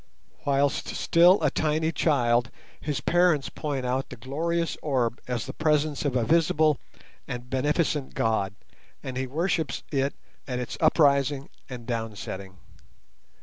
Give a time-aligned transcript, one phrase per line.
[0.45, 6.05] Whilst still a tiny child, his parents point out the glorious orb as the presence
[6.05, 6.79] of a visible
[7.27, 8.55] and beneficent god,
[9.03, 10.15] and he worships it
[10.47, 12.57] at its up rising and down setting.